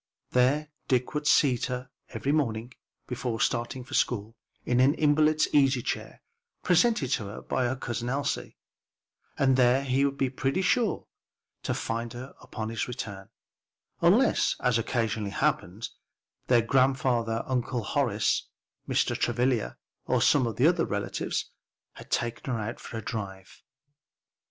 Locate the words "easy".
5.53-5.83